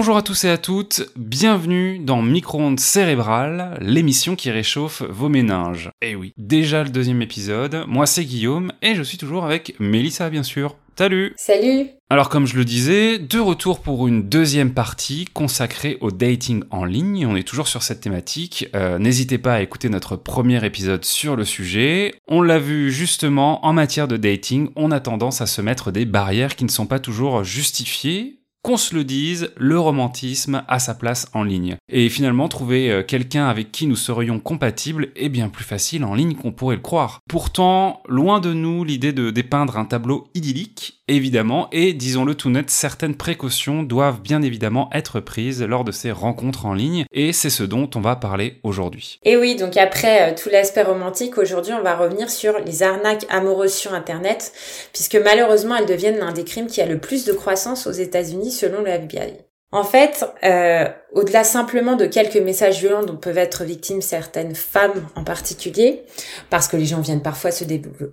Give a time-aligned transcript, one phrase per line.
[0.00, 5.90] Bonjour à tous et à toutes, bienvenue dans Micro-ondes cérébrales, l'émission qui réchauffe vos méninges.
[6.00, 10.30] Eh oui, déjà le deuxième épisode, moi c'est Guillaume et je suis toujours avec Mélissa
[10.30, 10.76] bien sûr.
[10.96, 16.10] Salut Salut Alors comme je le disais, de retour pour une deuxième partie consacrée au
[16.10, 17.26] dating en ligne.
[17.26, 18.68] On est toujours sur cette thématique.
[18.74, 22.14] Euh, N'hésitez pas à écouter notre premier épisode sur le sujet.
[22.26, 26.06] On l'a vu justement, en matière de dating, on a tendance à se mettre des
[26.06, 30.94] barrières qui ne sont pas toujours justifiées qu'on se le dise, le romantisme a sa
[30.94, 31.76] place en ligne.
[31.88, 36.14] Et finalement, trouver euh, quelqu'un avec qui nous serions compatibles est bien plus facile en
[36.14, 37.20] ligne qu'on pourrait le croire.
[37.28, 42.70] Pourtant, loin de nous l'idée de dépeindre un tableau idyllique, évidemment, et disons-le tout net,
[42.70, 47.50] certaines précautions doivent bien évidemment être prises lors de ces rencontres en ligne, et c'est
[47.50, 49.18] ce dont on va parler aujourd'hui.
[49.24, 53.26] Et oui, donc après euh, tout l'aspect romantique, aujourd'hui on va revenir sur les arnaques
[53.28, 54.52] amoureuses sur Internet,
[54.92, 58.52] puisque malheureusement elles deviennent l'un des crimes qui a le plus de croissance aux États-Unis
[58.52, 59.34] selon le FBI.
[59.72, 65.06] En fait, euh, au-delà simplement de quelques messages violents dont peuvent être victimes certaines femmes
[65.16, 66.02] en particulier,
[66.50, 67.64] parce que les gens viennent parfois se,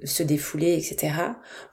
[0.03, 1.13] se défouler, etc.,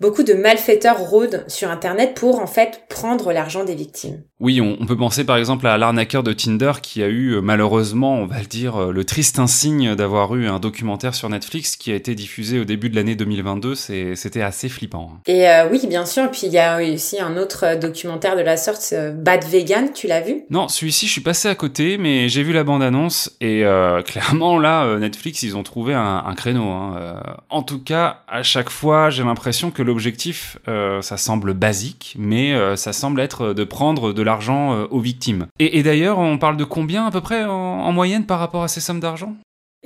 [0.00, 4.22] beaucoup de malfaiteurs rôdent sur Internet pour en fait prendre l'argent des victimes.
[4.40, 8.16] Oui, on, peut penser par exemple à l'arnaqueur de Tinder qui a eu euh, malheureusement,
[8.16, 11.92] on va le dire, euh, le triste insigne d'avoir eu un documentaire sur Netflix qui
[11.92, 13.74] a été diffusé au début de l'année 2022.
[13.74, 15.12] C'était assez flippant.
[15.14, 15.20] Hein.
[15.26, 16.30] Et euh, oui, bien sûr.
[16.30, 19.92] Puis il y a aussi un autre documentaire de la sorte, Bad Vegan.
[19.94, 20.42] Tu l'as vu?
[20.50, 23.64] Non, celui-ci, suis passé à côté, mais j'ai vu la bande-annonce et
[24.06, 26.68] clairement là, Netflix, ils ont trouvé un, créneau.
[26.70, 27.20] Hein.
[27.50, 32.92] en tout cas, à chaque fois, j'ai l'impression que l'objectif, ça semble basique, mais ça
[32.92, 35.46] semble être de prendre de l'argent euh, aux victimes.
[35.58, 38.80] Et, d'ailleurs, on parle de combien à peu près en, moyenne par rapport à ces
[38.80, 39.34] sommes d'argent?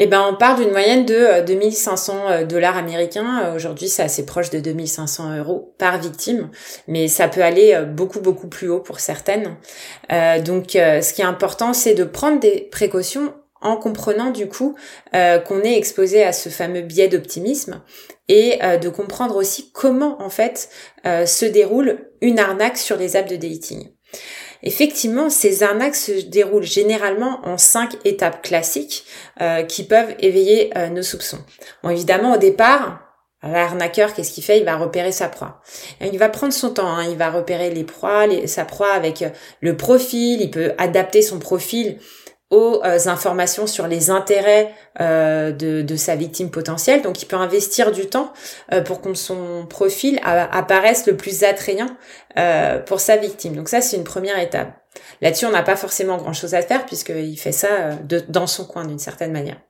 [0.00, 3.52] Eh ben, on parle d'une moyenne de 2500 euh, euh, dollars américains.
[3.54, 6.50] Aujourd'hui, c'est assez proche de 2500 euros par victime,
[6.86, 9.56] mais ça peut aller beaucoup beaucoup plus haut pour certaines.
[10.44, 14.76] donc, ce qui est important, c'est de prendre des précautions en comprenant du coup
[15.12, 17.82] qu'on est exposé à ce fameux biais d'optimisme
[18.28, 20.70] et de comprendre aussi comment en fait
[21.04, 23.88] se déroule une arnaque sur les apps de dating.
[24.62, 29.04] Effectivement, ces arnaques se déroulent généralement en cinq étapes classiques
[29.40, 31.38] euh, qui peuvent éveiller euh, nos soupçons.
[31.82, 33.08] Bon, évidemment, au départ,
[33.42, 34.58] L'arnaqueur, qu'est-ce qu'il fait?
[34.58, 35.60] Il va repérer sa proie.
[36.00, 36.88] il va prendre son temps.
[36.88, 37.06] Hein.
[37.08, 39.28] Il va repérer les proies, sa proie avec euh,
[39.60, 40.40] le profil.
[40.40, 41.98] Il peut adapter son profil
[42.50, 47.02] aux euh, informations sur les intérêts euh, de, de, sa victime potentielle.
[47.02, 48.32] Donc il peut investir du temps
[48.72, 51.88] euh, pour que son profil apparaisse le plus attrayant
[52.86, 53.56] pour sa victime.
[53.56, 54.68] Donc ça, c'est une première étape.
[55.20, 57.68] Là-dessus, on n'a pas forcément grand-chose à faire puisqu'il fait ça
[58.28, 59.60] dans son coin d'une certaine manière.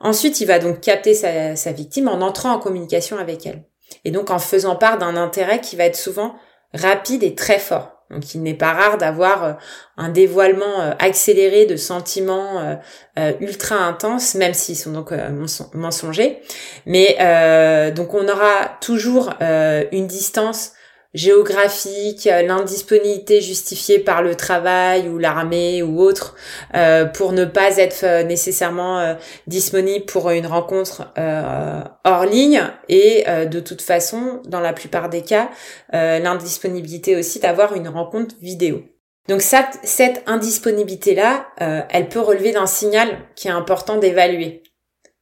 [0.00, 3.64] Ensuite, il va donc capter sa, sa victime en entrant en communication avec elle.
[4.04, 6.34] Et donc en faisant part d'un intérêt qui va être souvent
[6.72, 7.97] rapide et très fort.
[8.10, 9.52] Donc il n'est pas rare d'avoir euh,
[9.98, 12.78] un dévoilement euh, accéléré de sentiments
[13.18, 15.12] euh, ultra intenses, même s'ils sont donc
[15.74, 16.40] mensongers.
[16.86, 17.16] Mais
[17.92, 20.72] donc on aura toujours une distance
[21.18, 26.36] géographique, l'indisponibilité justifiée par le travail ou l'armée ou autre,
[26.74, 29.14] euh, pour ne pas être euh, nécessairement euh,
[29.48, 31.12] disponible pour une rencontre
[32.04, 35.50] hors ligne, et de toute façon, dans la plupart des cas,
[35.92, 38.82] l'indisponibilité aussi d'avoir une rencontre vidéo.
[39.28, 41.48] Donc cette indisponibilité-là,
[41.90, 44.62] elle peut relever d'un signal qui est important d'évaluer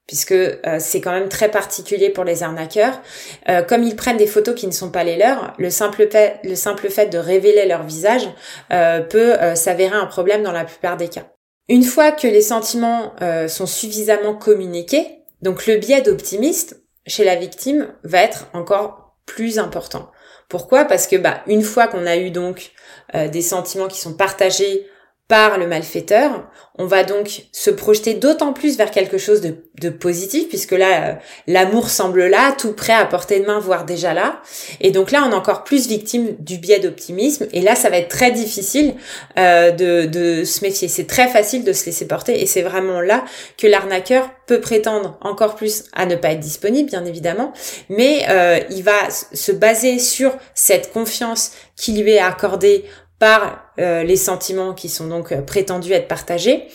[0.06, 3.00] puisque euh, c'est quand même très particulier pour les arnaqueurs.
[3.48, 7.06] Euh, comme ils prennent des photos qui ne sont pas les leurs, le simple fait,
[7.06, 8.28] de révéler leur visage
[8.72, 11.24] euh, peut s'avérer un problème dans la plupart des cas.
[11.68, 13.14] Une fois que les sentiments
[13.48, 15.06] sont suffisamment communiqués,
[15.42, 20.10] donc le biais d'optimiste chez la victime va être encore plus important.
[20.48, 20.84] Pourquoi?
[20.84, 22.70] Parce que bah une fois qu'on a eu donc
[23.14, 24.86] des sentiments qui sont partagés
[25.28, 26.46] par le malfaiteur,
[26.78, 31.08] on va donc se projeter d'autant plus vers quelque chose de, de positif, puisque là,
[31.08, 31.14] euh,
[31.48, 34.40] l'amour semble là, tout prêt à porter de main, voire déjà là.
[34.80, 37.46] Et donc là, on est encore plus victime du biais d'optimisme.
[37.52, 38.94] Et là, ça va être très difficile
[39.38, 40.86] euh, de, de se méfier.
[40.86, 42.40] C'est très facile de se laisser porter.
[42.40, 43.24] Et c'est vraiment là
[43.58, 47.52] que l'arnaqueur peut prétendre encore plus à ne pas être disponible, bien évidemment.
[47.88, 52.84] Mais euh, il va se baser sur cette confiance qui lui est accordée
[53.18, 56.68] par euh, les sentiments qui sont donc euh, prétendus être partagés.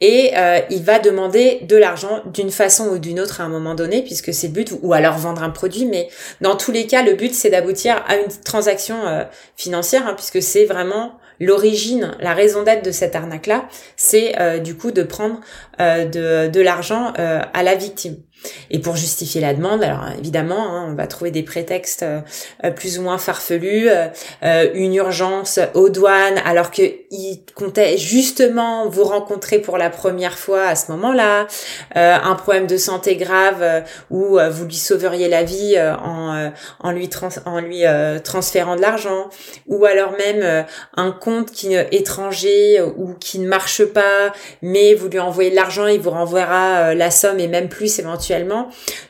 [0.00, 3.74] Et euh, il va demander de l'argent d'une façon ou d'une autre à un moment
[3.74, 5.86] donné puisque c'est le but ou alors vendre un produit.
[5.86, 6.08] Mais
[6.40, 8.96] dans tous les cas le but c'est d'aboutir à une transaction
[9.56, 14.76] financière hein, puisque c'est vraiment l'origine la raison d'être de cette arnaque là c'est du
[14.76, 15.40] coup de prendre
[15.78, 18.16] de, de l'argent à la victime
[18.70, 22.98] Et pour justifier la demande, alors évidemment, hein, on va trouver des prétextes euh, plus
[22.98, 23.88] ou moins farfelus,
[24.42, 30.38] euh, une urgence aux douanes, alors que il comptait justement vous rencontrer pour la première
[30.38, 31.46] fois à ce moment-là,
[31.94, 37.08] un problème de santé grave où vous lui sauveriez la vie en, en lui,
[37.46, 37.82] en lui
[38.22, 39.30] transférant de l'argent,
[39.66, 45.18] ou alors même un compte qui étranger ou qui ne marche pas, mais vous lui
[45.18, 48.27] envoyez de l'argent, il vous renverra la somme et même plus éventuellement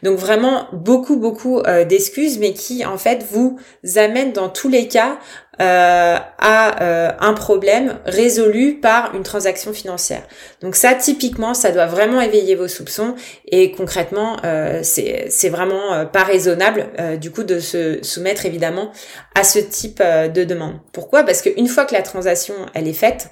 [0.03, 3.59] donc vraiment beaucoup beaucoup euh, d'excuses, mais qui en fait vous
[3.97, 5.19] amènent dans tous les cas
[5.61, 10.23] euh, à euh, un problème résolu par une transaction financière.
[10.63, 13.17] Donc ça, typiquement, ça doit vraiment éveiller vos soupçons
[13.47, 16.87] et concrètement, euh, c'est vraiment euh, pas raisonnable
[17.21, 18.93] du coup de se soumettre évidemment
[19.35, 20.75] à ce type de demande.
[20.93, 21.25] Pourquoi?
[21.25, 23.31] Parce qu'une fois que la transaction elle est faite,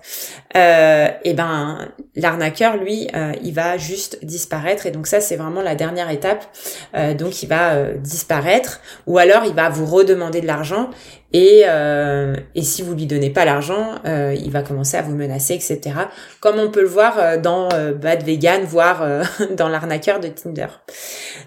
[0.54, 3.08] et eh ben l'arnaqueur lui,
[3.42, 6.44] il va juste disparaître et donc ça c'est vraiment la dernière étape.
[7.18, 10.90] donc il va disparaître ou alors il va vous redemander de l'argent
[11.32, 15.14] et, euh, et si vous lui donnez pas l'argent, euh, il va commencer à vous
[15.14, 15.80] menacer, etc.
[16.40, 19.04] Comme on peut le voir euh, dans Bad Vegan, voire
[19.56, 20.68] dans l'arnaqueur de Tinder.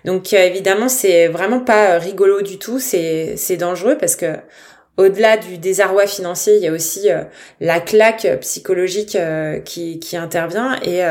[0.05, 2.79] Donc évidemment, c'est vraiment pas rigolo du tout.
[2.79, 4.35] C'est c'est dangereux parce que
[4.97, 7.07] au-delà du désarroi financier, il y a aussi
[7.61, 9.17] la claque psychologique
[9.63, 11.01] qui, qui intervient et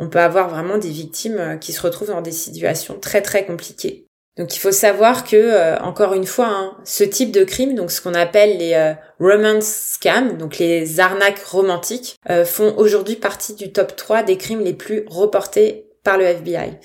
[0.00, 4.07] on peut avoir vraiment des victimes qui se retrouvent dans des situations très très compliquées.
[4.38, 7.90] Donc il faut savoir que, euh, encore une fois, hein, ce type de crime, donc
[7.90, 13.54] ce qu'on appelle les euh, romance scams, donc les arnaques romantiques, euh, font aujourd'hui partie
[13.54, 16.78] du top 3 des crimes les plus reportés par le FBI.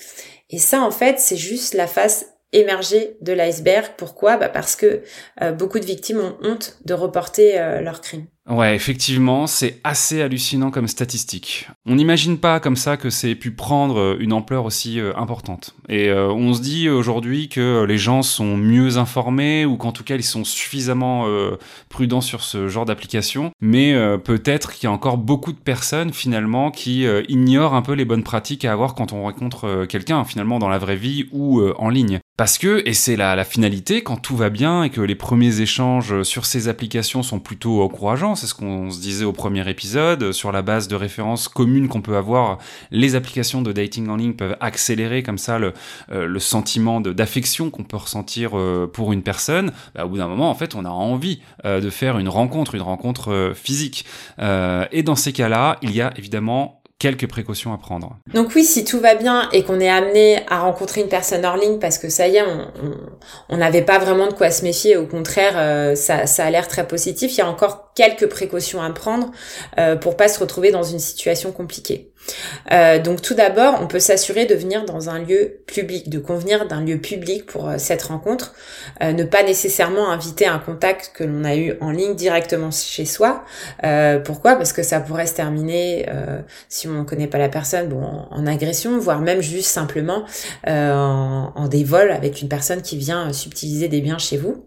[0.50, 3.92] Et ça, en fait, c'est juste la face émergée de l'iceberg.
[3.96, 4.36] Pourquoi?
[4.36, 5.02] Bah Parce que
[5.54, 8.26] beaucoup de victimes ont honte de reporter leurs crimes.
[8.48, 11.66] Ouais, effectivement, c'est assez hallucinant comme statistique.
[11.86, 15.74] On n'imagine pas comme ça que c'est pu prendre euh, une ampleur aussi euh, importante.
[15.88, 20.04] Et euh, on se dit aujourd'hui que les gens sont mieux informés ou qu'en tout
[20.04, 21.26] cas ils sont suffisamment
[21.88, 23.52] prudents sur ce genre d'application.
[23.60, 23.94] Mais
[24.24, 28.22] peut-être qu'il y a encore beaucoup de personnes finalement qui ignorent un peu les bonnes
[28.22, 32.20] pratiques à avoir quand on rencontre quelqu'un finalement dans la vraie vie ou en ligne.
[32.36, 35.60] Parce que, et c'est la, la finalité, quand tout va bien et que les premiers
[35.60, 40.32] échanges sur ces applications sont plutôt encourageants, c'est ce qu'on se disait au premier épisode,
[40.32, 42.58] sur la base de références communes qu'on peut avoir,
[42.90, 45.72] les applications de dating en ligne peuvent accélérer comme ça le,
[46.10, 49.72] euh, le sentiment d'affection qu'on peut ressentir euh, pour une personne.
[49.94, 52.74] Bah, au bout d'un moment, en fait, on a envie euh, de faire une rencontre,
[52.74, 54.04] une rencontre physique.
[54.38, 58.16] et dans ces cas-là, il y a évidemment quelques précautions à prendre.
[58.32, 61.56] Donc oui, si tout va bien et qu'on est amené à rencontrer une personne hors
[61.56, 62.44] ligne parce que ça y est,
[63.48, 66.86] on n'avait pas vraiment de quoi se méfier, au contraire, euh, ça, a l'air très
[66.86, 69.30] positif, il y a encore quelques précautions à prendre
[69.78, 72.13] euh, pour pas se retrouver dans une situation compliquée.
[72.72, 76.66] Euh, donc tout d'abord, on peut s'assurer de venir dans un lieu public, de convenir
[76.66, 78.54] d'un lieu public pour euh, cette rencontre,
[79.02, 83.04] euh, ne pas nécessairement inviter un contact que l'on a eu en ligne directement chez
[83.04, 83.44] soi.
[84.24, 84.56] pourquoi?
[84.56, 86.06] Parce que ça pourrait se terminer,
[86.68, 90.24] si on ne connaît pas la personne, bon, en, agression, voire même juste simplement
[90.66, 94.66] en, en dévol avec une personne qui vient subtiliser des biens chez vous.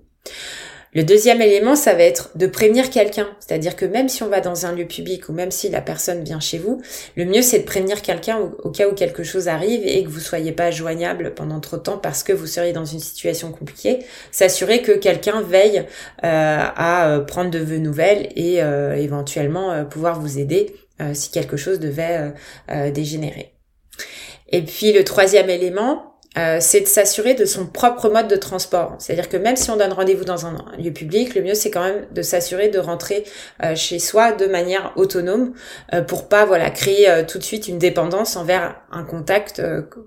[0.97, 3.27] Le deuxième élément, ça va être de prévenir quelqu'un.
[3.39, 6.23] C'est-à-dire que même si on va dans un lieu public ou même si la personne
[6.23, 6.81] vient chez vous,
[7.15, 10.19] le mieux c'est de prévenir quelqu'un au, cas où quelque chose arrive et que vous
[10.19, 13.99] soyez pas joignable pendant trop de temps parce que vous seriez dans une situation compliquée.
[14.31, 15.85] S'assurer que quelqu'un veille
[16.23, 20.73] euh, à euh, prendre de vos nouvelles et euh, éventuellement pouvoir vous aider
[21.13, 22.33] si quelque chose devait
[22.91, 23.53] dégénérer.
[24.49, 28.95] Et puis le troisième élément, euh, c'est de s'assurer de son propre mode de transport.
[28.99, 31.83] C'est-à-dire que même si on donne rendez-vous dans un lieu public, le mieux c'est quand
[31.83, 33.23] même de s'assurer de rentrer
[33.63, 35.53] euh, chez soi de manière autonome
[35.93, 39.61] euh, pour pas voilà créer tout de suite une dépendance envers un contact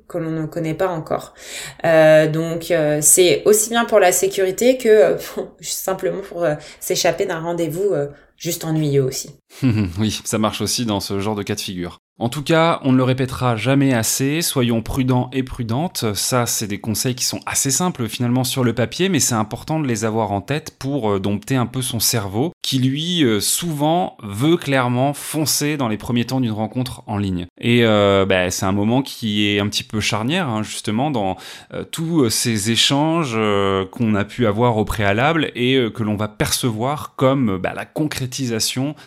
[0.09, 1.35] que l'on ne connaît pas encore.
[1.83, 5.17] donc c'est aussi bien pour la sécurité que
[5.61, 6.47] simplement pour
[6.81, 7.95] s'échapper d'un rendez-vous
[8.41, 9.31] juste ennuyeux aussi.
[9.99, 12.01] oui, ça marche aussi dans ce genre de cas de figure.
[12.21, 16.13] En tout cas, on ne le répétera jamais assez, soyons prudents et prudentes.
[16.13, 19.81] Ça, c'est des conseils qui sont assez simples finalement sur le papier, mais c'est important
[19.81, 23.41] de les avoir en tête pour euh, dompter un peu son cerveau, qui lui, euh,
[23.41, 27.47] souvent, veut clairement foncer dans les premiers temps d'une rencontre en ligne.
[27.59, 31.39] Et euh, bah, c'est un moment qui est un petit peu charnière, hein, justement, dans
[31.91, 33.39] tous ces échanges
[33.93, 38.30] qu'on a pu avoir au préalable et que l'on va percevoir comme bah, la concrétisation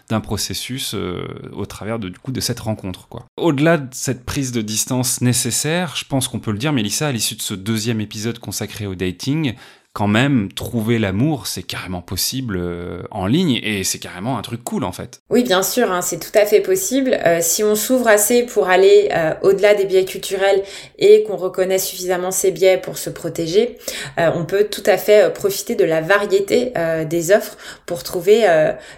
[0.09, 3.07] d'un processus au travers de, du coup de cette rencontre.
[3.37, 7.11] Au-delà de cette prise de distance nécessaire, je pense qu'on peut le dire, Mélissa, à
[7.11, 9.55] l'issue de ce deuxième épisode consacré au dating,
[9.93, 14.63] quand même, trouver l'amour, c'est carrément possible euh, en ligne et c'est carrément un truc
[14.63, 15.21] cool en fait.
[15.29, 17.15] Oui, bien sûr, hein, c'est tout à fait possible.
[17.23, 20.63] Euh, si on s'ouvre assez pour aller euh, au-delà des biais culturels
[20.97, 23.77] et qu'on reconnaît suffisamment ces biais pour se protéger,
[24.17, 26.73] on peut tout à fait profiter de la variété
[27.05, 28.45] des offres pour trouver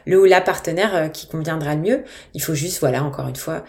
[0.05, 2.03] le ou la partenaire qui conviendra le mieux.
[2.33, 3.63] Il faut juste, voilà, encore une fois,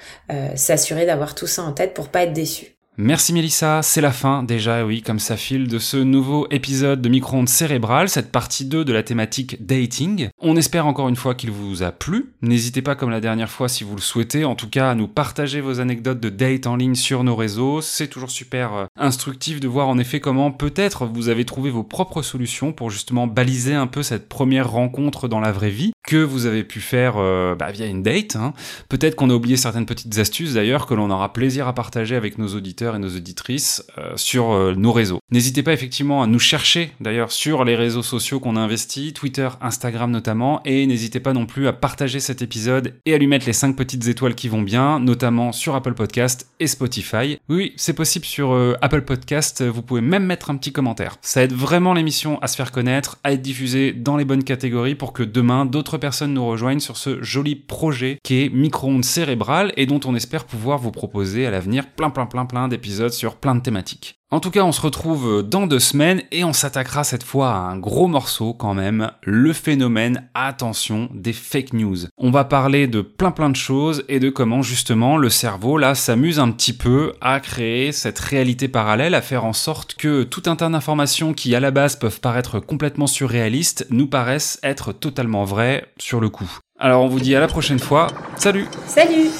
[0.54, 2.75] s'assurer d'avoir tout ça en tête pour pas être déçu.
[2.98, 7.10] Merci Mélissa, c'est la fin déjà, oui, comme ça file de ce nouveau épisode de
[7.10, 10.30] Micro-ondes cérébrales, cette partie 2 de la thématique dating.
[10.40, 12.32] On espère encore une fois qu'il vous a plu.
[12.40, 15.08] N'hésitez pas comme la dernière fois si vous le souhaitez, en tout cas à nous
[15.08, 17.82] partager vos anecdotes de date en ligne sur nos réseaux.
[17.82, 21.84] C'est toujours super euh, instructif de voir en effet comment peut-être vous avez trouvé vos
[21.84, 26.16] propres solutions pour justement baliser un peu cette première rencontre dans la vraie vie que
[26.16, 28.36] vous avez pu faire euh, bah, via une date.
[28.36, 28.54] Hein.
[28.88, 32.38] Peut-être qu'on a oublié certaines petites astuces d'ailleurs que l'on aura plaisir à partager avec
[32.38, 35.18] nos auditeurs et nos auditrices euh, sur euh, nos réseaux.
[35.30, 39.48] N'hésitez pas effectivement à nous chercher d'ailleurs sur les réseaux sociaux qu'on a investis, Twitter,
[39.60, 43.46] Instagram notamment, et n'hésitez pas non plus à partager cet épisode et à lui mettre
[43.46, 47.38] les 5 petites étoiles qui vont bien, notamment sur Apple Podcast et Spotify.
[47.48, 51.16] Oui, c'est possible sur euh, Apple Podcast, vous pouvez même mettre un petit commentaire.
[51.22, 54.94] Ça aide vraiment l'émission à se faire connaître, à être diffusée dans les bonnes catégories
[54.94, 59.72] pour que demain d'autres personnes nous rejoignent sur ce joli projet qui est micro-ondes cérébrales
[59.76, 63.36] et dont on espère pouvoir vous proposer à l'avenir plein plein plein plein épisode sur
[63.36, 64.18] plein de thématiques.
[64.32, 67.58] En tout cas, on se retrouve dans deux semaines et on s'attaquera cette fois à
[67.58, 71.96] un gros morceau quand même, le phénomène, attention, des fake news.
[72.18, 75.94] On va parler de plein plein de choses et de comment justement le cerveau là
[75.94, 80.42] s'amuse un petit peu à créer cette réalité parallèle, à faire en sorte que tout
[80.46, 85.44] un tas d'informations qui à la base peuvent paraître complètement surréalistes nous paraissent être totalement
[85.44, 86.50] vraies sur le coup.
[86.80, 89.30] Alors on vous dit à la prochaine fois, salut Salut